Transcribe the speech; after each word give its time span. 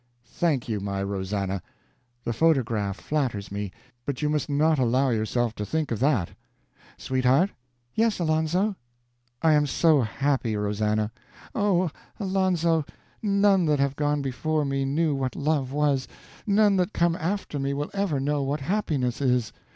"Thank 0.25 0.67
you, 0.67 0.79
my 0.79 1.03
Rosannah! 1.03 1.61
The 2.23 2.33
photograph 2.33 2.99
flatters 2.99 3.51
me, 3.51 3.71
but 4.03 4.19
you 4.23 4.29
must 4.31 4.49
not 4.49 4.79
allow 4.79 5.11
yourself 5.11 5.53
to 5.57 5.63
think 5.63 5.91
of 5.91 5.99
that. 5.99 6.29
Sweetheart?" 6.97 7.51
"Yes, 7.93 8.17
Alonzo." 8.17 8.75
"I 9.43 9.53
am 9.53 9.67
so 9.67 10.01
happy, 10.01 10.55
Rosannah." 10.57 11.11
"Oh, 11.53 11.91
Alonzo, 12.19 12.83
none 13.21 13.67
that 13.67 13.77
have 13.79 13.95
gone 13.95 14.23
before 14.23 14.65
me 14.65 14.85
knew 14.85 15.13
what 15.13 15.35
love 15.35 15.71
was, 15.71 16.07
none 16.47 16.77
that 16.77 16.93
come 16.93 17.15
after 17.15 17.59
me 17.59 17.71
will 17.71 17.91
ever 17.93 18.19
know 18.19 18.41
what 18.41 18.61
happiness 18.61 19.21
is. 19.21 19.53